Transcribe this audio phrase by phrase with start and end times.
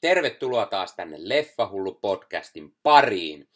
[0.00, 3.48] tervetuloa taas tänne Leffahullu podcastin pariin.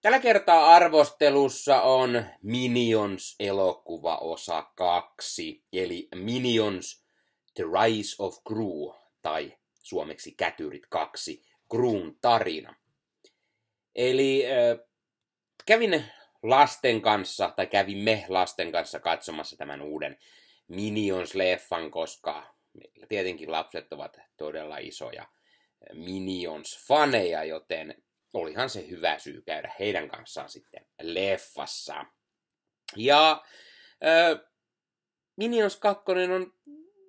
[0.00, 7.04] Tällä kertaa arvostelussa on Minions-elokuva osa 2, eli Minions
[7.54, 12.74] The Rise of Gru, tai suomeksi Kätyrit 2, Gruun tarina.
[13.94, 14.86] Eli äh,
[15.66, 16.04] kävin
[16.42, 20.18] lasten kanssa, tai kävimme lasten kanssa katsomassa tämän uuden
[20.68, 22.54] Minions-leffan, koska
[23.08, 25.26] tietenkin lapset ovat todella isoja
[25.92, 28.02] Minions-faneja, joten
[28.32, 32.04] olihan se hyvä syy käydä heidän kanssaan sitten leffassa.
[32.96, 33.42] Ja
[34.04, 34.40] äh,
[35.36, 36.04] Minions 2
[36.34, 36.52] on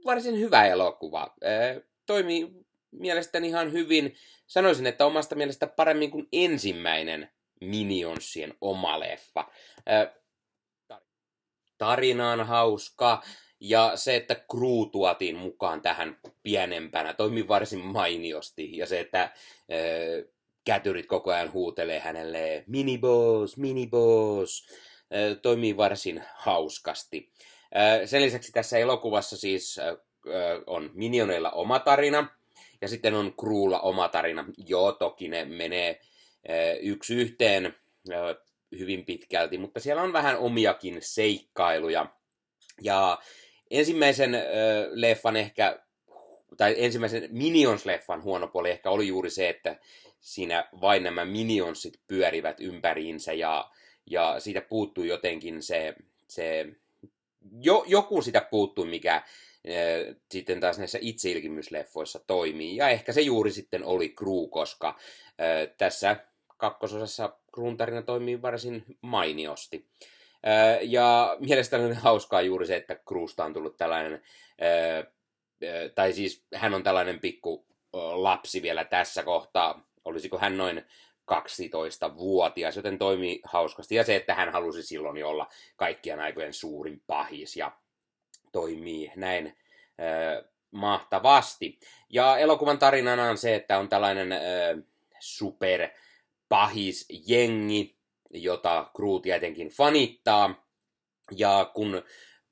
[0.05, 1.21] varsin hyvä elokuva.
[1.21, 2.52] Äh, toimii
[2.91, 4.16] mielestäni ihan hyvin.
[4.48, 7.31] Sanoisin, että omasta mielestä paremmin kuin ensimmäinen
[7.62, 9.51] Minionsien oma leffa.
[9.90, 10.13] Äh,
[11.77, 13.23] tarina on hauska.
[13.59, 18.77] Ja se, että crew tuotiin mukaan tähän pienempänä, toimi varsin mainiosti.
[18.77, 19.32] Ja se, että äh,
[20.66, 24.68] kätyrit koko ajan huutelee hänelle miniboss, miniboss,
[25.41, 27.32] toimii varsin hauskasti.
[27.77, 29.96] Äh, sen lisäksi tässä elokuvassa siis äh,
[30.68, 32.27] on minioneilla oma tarina,
[32.82, 34.46] ja sitten on crewlla oma tarina.
[34.68, 36.01] Joo, toki ne menee
[36.82, 37.76] yksi yhteen
[38.79, 42.05] hyvin pitkälti, mutta siellä on vähän omiakin seikkailuja.
[42.82, 43.20] Ja
[43.71, 44.41] ensimmäisen äh,
[44.91, 45.79] leffan ehkä,
[46.57, 49.79] tai ensimmäisen Minions-leffan huono puoli ehkä oli juuri se, että
[50.20, 53.71] siinä vain nämä Minionsit pyörivät ympäriinsä ja,
[54.05, 55.95] ja siitä puuttuu jotenkin se,
[56.27, 56.65] se
[57.61, 59.21] jo, joku sitä puuttuu, mikä
[60.31, 62.76] sitten taas näissä itseilkimysleffoissa toimii.
[62.76, 65.00] Ja ehkä se juuri sitten oli Crew, koska
[65.78, 66.16] tässä
[66.57, 69.85] kakkososassa Crewn tarina toimii varsin mainiosti.
[70.81, 74.22] Ja mielestäni on hauskaa juuri se, että Kruusta on tullut tällainen,
[75.95, 79.88] tai siis hän on tällainen pikku lapsi vielä tässä kohtaa.
[80.06, 80.85] Olisiko hän noin
[81.31, 83.95] 12-vuotias, joten toimii hauskasti.
[83.95, 87.71] Ja se, että hän halusi silloin jo olla kaikkien aikojen suurin pahis ja
[88.51, 89.57] toimii näin
[90.71, 91.79] mahtavasti.
[92.09, 94.29] Ja elokuvan tarinana on se, että on tällainen
[95.19, 95.89] super
[96.50, 97.98] pahis jengi,
[98.34, 100.67] jota Crew tietenkin fanittaa.
[101.38, 102.03] Ja kun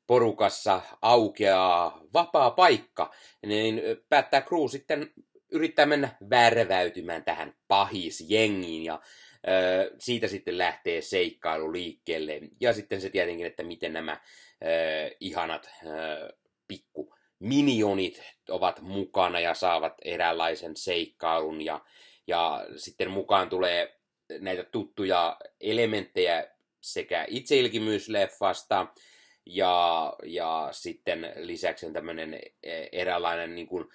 [0.08, 3.14] porukassa aukeaa vapaa paikka,
[3.46, 5.14] niin päättää Crew sitten
[5.52, 9.02] yrittää mennä värväytymään tähän pahisjengiin ja
[10.00, 12.40] siitä sitten lähtee seikkailu liikkeelle.
[12.60, 14.12] Ja sitten se tietenkin, että miten nämä
[14.64, 16.36] ö, ihanat ö,
[16.68, 21.82] pikku minionit ovat mukana ja saavat eräänlaisen seikkailun ja,
[22.28, 24.00] ja sitten mukaan tulee
[24.40, 26.48] näitä tuttuja elementtejä
[26.82, 28.88] sekä itseilkimyysleffasta
[29.46, 33.86] ja, ja sitten lisäksi on tämmöinen e, eräänlainen niin kuin,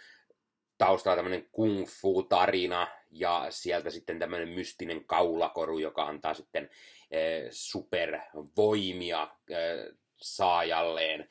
[0.79, 6.71] taustalla tämmöinen kung fu tarina ja sieltä sitten tämmöinen mystinen kaulakoru, joka antaa sitten
[7.11, 7.19] e,
[7.51, 9.55] supervoimia e,
[10.21, 11.29] saajalleen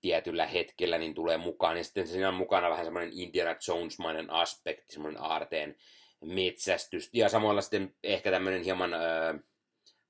[0.00, 1.76] tietyllä hetkellä, niin tulee mukaan.
[1.76, 5.76] Ja sitten siinä on mukana vähän semmoinen Indiana Jones-mainen aspekti, semmoinen aarteen
[6.20, 7.18] metsästystä.
[7.18, 9.00] Ja samalla sitten ehkä tämmöinen hieman äh,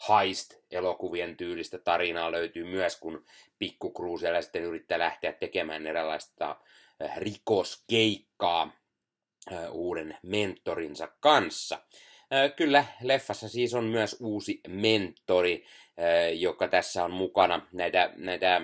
[0.09, 3.25] heist-elokuvien tyylistä tarinaa löytyy myös, kun
[3.59, 6.57] Pikku siellä sitten yrittää lähteä tekemään eräänlaista
[7.17, 8.73] rikoskeikkaa
[9.71, 11.79] uuden mentorinsa kanssa.
[12.57, 15.65] Kyllä, leffassa siis on myös uusi mentori,
[16.39, 17.67] joka tässä on mukana.
[17.73, 18.61] Näitä, näitä,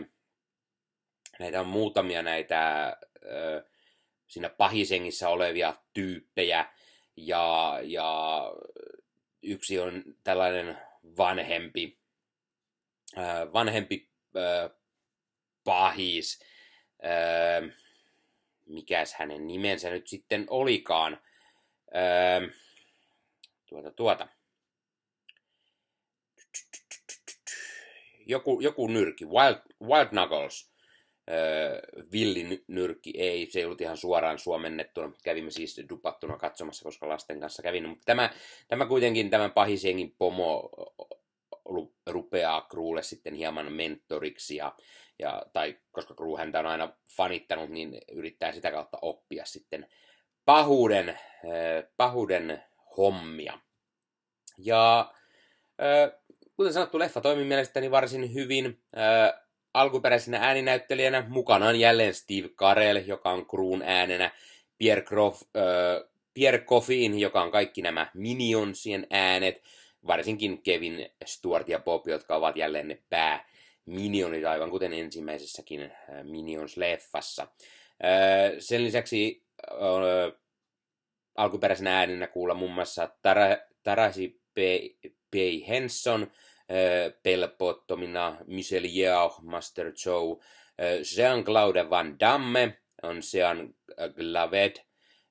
[1.38, 2.92] näitä on muutamia näitä
[4.26, 6.66] siinä pahisengissä olevia tyyppejä,
[7.16, 8.42] ja, ja
[9.42, 10.78] yksi on tällainen
[11.16, 11.98] vanhempi,
[13.18, 14.70] äh, vanhempi äh,
[15.64, 16.40] pahis,
[17.04, 17.76] äh,
[18.66, 21.22] mikäs hänen nimensä nyt sitten olikaan,
[21.96, 22.54] äh,
[23.66, 24.28] tuota, tuota,
[28.26, 30.70] joku, joku nyrki, Wild, Wild Knuckles,
[32.12, 37.62] villinyrkki ei, se ei ollut ihan suoraan suomennettuna, kävimme siis dupattuna katsomassa, koska lasten kanssa
[37.62, 38.30] kävin, mutta tämä,
[38.68, 40.70] tämä kuitenkin, tämän pahisjengin pomo
[42.06, 44.74] rupeaa Kruulle sitten hieman mentoriksi, ja,
[45.18, 49.88] ja, tai koska Kruu häntä on aina fanittanut, niin yrittää sitä kautta oppia sitten
[50.44, 51.18] pahuuden,
[51.96, 52.62] pahuuden
[52.96, 53.58] hommia.
[54.58, 55.14] Ja
[56.56, 58.82] kuten sanottu, leffa toimii mielestäni varsin hyvin
[59.76, 61.24] alkuperäisenä ääninäyttelijänä.
[61.28, 64.30] Mukana on jälleen Steve Carell, joka on Kruun äänenä.
[64.78, 69.62] Pierre, Crof, äh, Pierre Coffin, joka on kaikki nämä Minionsien äänet.
[70.06, 73.48] Varsinkin Kevin Stewart ja Bob, jotka ovat jälleen ne pää
[73.86, 75.92] Minionit, aivan kuten ensimmäisessäkin
[76.22, 77.46] Minions-leffassa.
[78.58, 79.42] Sen lisäksi
[79.72, 80.40] äh,
[81.34, 84.58] alkuperäisenä ääninä kuulla muun muassa Tara- Taraji P.
[85.30, 85.34] P.
[85.68, 86.32] Henson,
[87.22, 90.36] Pelpottomina, Michelle Yeoh, Master Joe,
[90.80, 93.74] äh, Jean-Claude Van Damme on Sean
[94.16, 94.76] Glaved,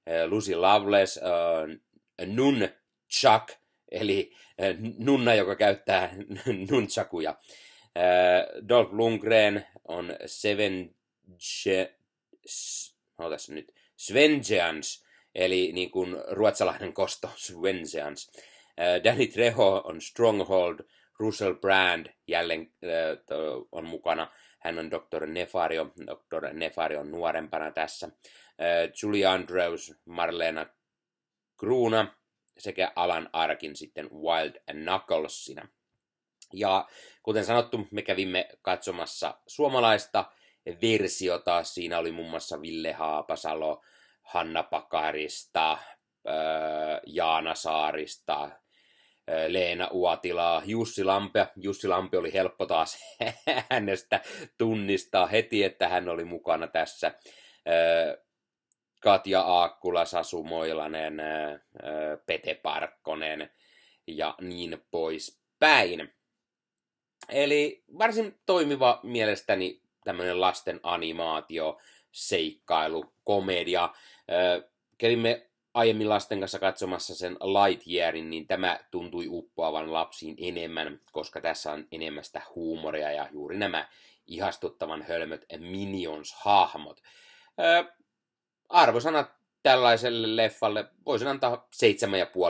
[0.07, 1.19] äh, Lucy Loveless,
[2.25, 2.69] Nun
[3.09, 3.49] Chuck,
[3.91, 4.31] eli
[4.97, 6.15] nunna, joka käyttää
[6.71, 7.35] nunchakuja.
[8.69, 10.95] Dolph Lundgren on Seven
[11.65, 11.95] Je...
[12.45, 12.95] S-
[13.49, 13.73] nyt.
[13.97, 15.05] Svengeans,
[15.35, 18.31] eli niin kuin ruotsalainen kosto, Svengeans.
[19.03, 20.79] Danny Trejo on Stronghold,
[21.19, 23.37] Russell Brand jälleen äh,
[23.71, 24.31] on mukana.
[24.59, 25.25] Hän on Dr.
[25.25, 25.91] Nefario.
[26.07, 26.53] Dr.
[26.53, 28.07] Nefario on nuorempana tässä.
[28.07, 30.65] Äh, Julie Andrews, Marlena
[31.59, 32.15] Kruuna
[32.57, 35.67] sekä Alan Arkin sitten Wild Knucklesina.
[36.53, 36.87] Ja
[37.23, 40.25] kuten sanottu, me kävimme katsomassa suomalaista
[40.81, 41.63] versiota.
[41.63, 43.83] Siinä oli muun muassa Ville Haapasalo,
[44.21, 45.77] Hanna Pakarista,
[47.05, 48.49] Jaana Saarista,
[49.47, 51.47] Leena Uotilaa, Jussi Lampe.
[51.55, 52.97] Jussi Lampe oli helppo taas
[53.69, 54.21] hänestä
[54.57, 57.11] tunnistaa heti, että hän oli mukana tässä.
[59.01, 61.21] Katja Aakkula, Sasu Moilanen,
[62.25, 63.51] Pete Parkkonen
[64.07, 66.13] ja niin poispäin.
[67.29, 71.77] Eli varsin toimiva mielestäni tämmöinen lasten animaatio,
[72.11, 73.89] seikkailu, komedia.
[74.97, 81.71] Kävimme aiemmin lasten kanssa katsomassa sen Lightyearin, niin tämä tuntui uppoavan lapsiin enemmän, koska tässä
[81.71, 83.87] on enemmän sitä huumoria ja juuri nämä
[84.27, 87.01] ihastuttavan hölmöt Minions-hahmot.
[88.69, 89.31] arvosanat
[89.63, 91.67] tällaiselle leffalle voisin antaa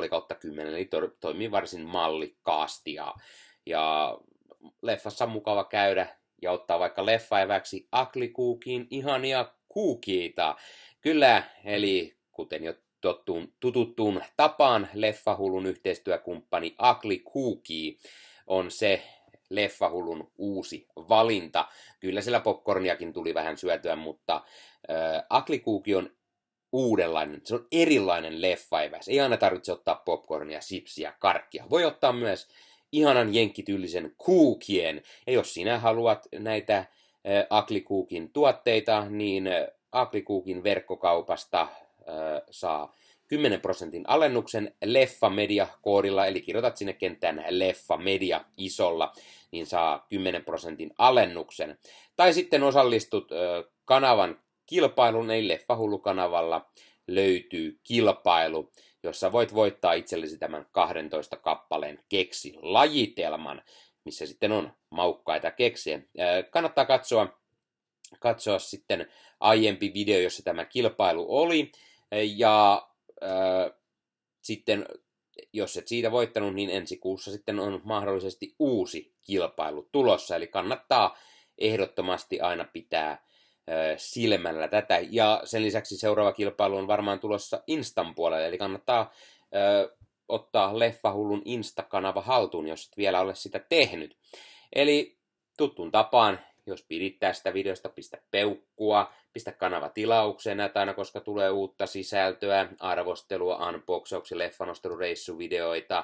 [0.04, 3.14] 7,5 kautta 10, eli to- toimii varsin mallikkaasti ja,
[3.66, 4.18] ja
[4.82, 6.08] leffassa on mukava käydä
[6.42, 10.56] ja ottaa vaikka leffaeväksi Aklikuukin ihania kuukiita.
[11.02, 17.98] Kyllä, eli kuten jo tottuun, tututtuun tapaan leffahulun yhteistyökumppani Akli Kuuki
[18.48, 19.02] on se
[19.50, 21.68] leffahulun uusi valinta.
[22.00, 26.10] Kyllä siellä popcorniakin tuli vähän syötyä, mutta äh, Akli Kuuki on
[26.72, 29.08] uudenlainen, se on erilainen leffaeväs.
[29.08, 31.66] Ei aina tarvitse ottaa popcornia, sipsiä, karkkia.
[31.70, 32.48] Voi ottaa myös
[32.92, 35.02] ihanan jenkkityylisen kuukien.
[35.28, 36.86] Ja jos sinä haluat näitä äh,
[37.50, 41.85] Aklikuukin tuotteita, niin äh, Aklikuukin verkkokaupasta äh,
[42.52, 42.96] saa
[43.28, 49.14] 10 prosentin alennuksen Leffa Media-koodilla, eli kirjoitat sinne kenttään Leffa Media isolla,
[49.52, 51.78] niin saa 10 prosentin alennuksen.
[52.16, 53.30] Tai sitten osallistut
[53.86, 56.66] kanavan kilpailun, eli Leffahullu-kanavalla
[57.08, 58.72] löytyy kilpailu,
[59.04, 63.62] jossa voit voittaa itsellesi tämän 12 kappaleen keksi-lajitelman,
[64.06, 66.00] missä sitten on maukkaita keksiä.
[66.50, 67.40] Kannattaa katsoa,
[68.20, 69.08] katsoa sitten
[69.40, 71.72] aiempi video, jossa tämä kilpailu oli,
[72.24, 72.88] ja
[73.24, 73.72] äh,
[74.42, 74.86] sitten
[75.54, 81.18] jos et siitä voittanut, niin ensi kuussa sitten on mahdollisesti uusi kilpailu tulossa, eli kannattaa
[81.58, 83.26] ehdottomasti aina pitää
[83.98, 85.00] silmällä tätä.
[85.10, 89.14] Ja sen lisäksi seuraava kilpailu on varmaan tulossa Instan puolelle, eli kannattaa
[89.56, 89.96] ö,
[90.28, 94.18] ottaa Leffahullun Insta-kanava haltuun, jos et vielä ole sitä tehnyt.
[94.76, 95.18] Eli
[95.58, 101.86] tuttuun tapaan, jos pidit tästä videosta, pistä peukkua, pistä kanava tilaukseen aina, koska tulee uutta
[101.86, 106.04] sisältöä, arvostelua, unboxauksia, leffanostelureissuvideoita,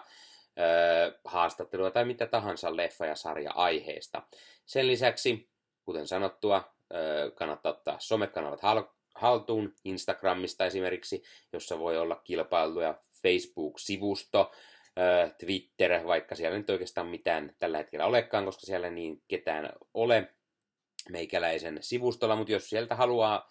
[0.59, 4.21] öö, haastattelua tai mitä tahansa leffa- ja sarja-aiheesta.
[4.65, 5.49] Sen lisäksi,
[5.85, 6.63] kuten sanottua,
[7.35, 8.59] kannattaa ottaa somekanavat
[9.15, 14.51] haltuun Instagramista esimerkiksi, jossa voi olla kilpailuja, Facebook-sivusto,
[15.39, 20.33] Twitter, vaikka siellä nyt oikeastaan mitään tällä hetkellä olekaan, koska siellä niin ketään ole
[21.09, 23.49] meikäläisen sivustolla, mutta jos sieltä haluaa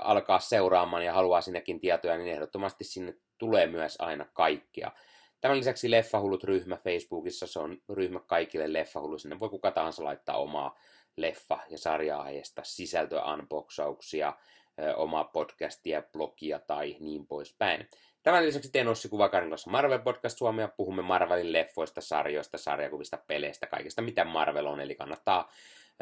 [0.00, 4.90] alkaa seuraamaan ja haluaa sinnekin tietoja, niin ehdottomasti sinne tulee myös aina kaikkia.
[5.40, 10.78] Tämän lisäksi Leffahullut-ryhmä Facebookissa, se on ryhmä kaikille leffahullu, sinne voi kuka tahansa laittaa omaa
[11.20, 14.32] leffa- ja sarja-aiheesta sisältöä, unboxauksia,
[14.96, 17.88] omaa podcastia, blogia tai niin poispäin.
[18.22, 20.68] Tämän lisäksi teen Ossi Kuvakarin kanssa Marvel Podcast Suomea.
[20.68, 24.80] Puhumme Marvelin leffoista, sarjoista, sarjakuvista, peleistä, kaikesta mitä Marvel on.
[24.80, 25.50] Eli kannattaa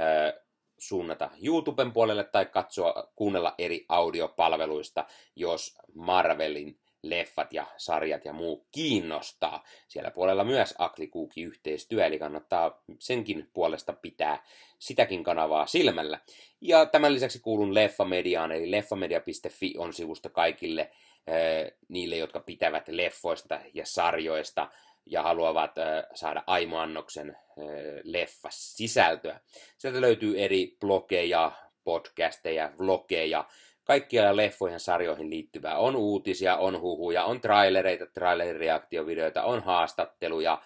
[0.00, 0.43] äh,
[0.79, 5.05] suunnata YouTuben puolelle tai katsoa, kuunnella eri audiopalveluista,
[5.37, 9.64] jos Marvelin leffat ja sarjat ja muu kiinnostaa.
[9.88, 14.45] Siellä puolella myös Aklikuuki yhteistyö, eli kannattaa senkin puolesta pitää
[14.79, 16.19] sitäkin kanavaa silmällä.
[16.61, 23.61] Ja tämän lisäksi kuulun Leffamediaan, eli leffamedia.fi on sivusto kaikille äh, niille, jotka pitävät leffoista
[23.75, 24.69] ja sarjoista
[25.06, 27.64] ja haluavat äh, saada aimoannoksen äh,
[28.02, 29.40] leffas sisältöä.
[29.78, 31.52] Sieltä löytyy eri blogeja,
[31.85, 33.44] podcasteja, vlogeja,
[33.85, 35.78] kaikkia leffoihin sarjoihin liittyvää.
[35.78, 40.62] On uutisia, on huhuja, on trailereita, trailerireaktiovideoita, on haastatteluja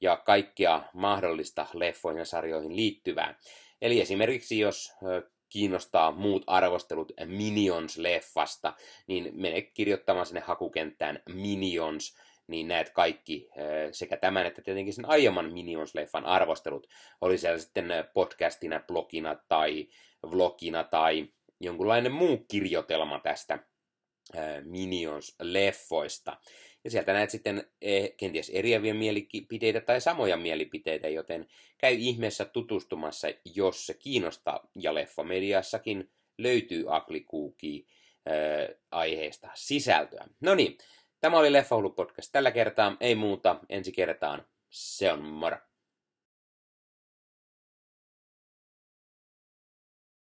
[0.00, 3.34] ja kaikkia mahdollista leffoihin ja sarjoihin liittyvää.
[3.82, 4.92] Eli esimerkiksi jos
[5.48, 8.72] kiinnostaa muut arvostelut Minions-leffasta,
[9.06, 13.48] niin mene kirjoittamaan sinne hakukenttään Minions, niin näet kaikki
[13.92, 16.86] sekä tämän että tietenkin sen aiemman Minions-leffan arvostelut.
[17.20, 19.88] Oli siellä sitten podcastina, blogina tai
[20.30, 21.28] vlogina tai
[21.60, 23.58] jonkunlainen muu kirjoitelma tästä
[24.62, 26.36] Minions-leffoista.
[26.84, 33.28] Ja sieltä näet sitten e, kenties eriäviä mielipiteitä tai samoja mielipiteitä, joten käy ihmeessä tutustumassa,
[33.54, 34.68] jos se kiinnostaa.
[34.76, 37.86] Ja leffamediassakin löytyy Aklikuuki
[38.90, 40.26] aiheesta sisältöä.
[40.40, 40.78] No niin,
[41.22, 42.96] tämä oli Leffahullu podcast tällä kertaa.
[43.00, 44.46] Ei muuta, ensi kertaan.
[44.70, 45.56] Se on moro.